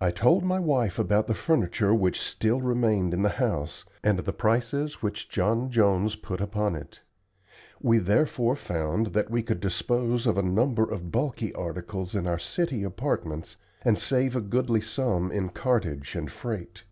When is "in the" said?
3.12-3.28